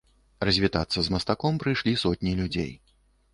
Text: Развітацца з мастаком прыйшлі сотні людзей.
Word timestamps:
Развітацца 0.47 0.99
з 1.07 1.13
мастаком 1.15 1.59
прыйшлі 1.65 1.93
сотні 2.05 2.33
людзей. 2.41 2.73